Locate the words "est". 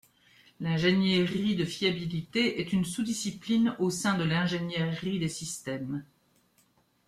2.59-2.73